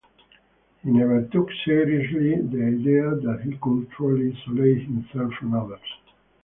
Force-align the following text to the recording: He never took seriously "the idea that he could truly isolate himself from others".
He 0.83 0.89
never 0.89 1.21
took 1.27 1.47
seriously 1.63 2.31
"the 2.31 2.65
idea 2.65 3.13
that 3.21 3.41
he 3.43 3.55
could 3.61 3.87
truly 3.91 4.33
isolate 4.35 4.81
himself 4.81 5.31
from 5.33 5.53
others". 5.53 5.79